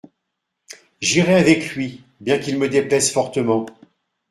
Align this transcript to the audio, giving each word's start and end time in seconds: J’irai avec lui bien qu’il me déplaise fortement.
J’irai 0.99 1.35
avec 1.35 1.75
lui 1.75 2.03
bien 2.21 2.39
qu’il 2.39 2.57
me 2.57 2.67
déplaise 2.69 3.11
fortement. 3.11 3.67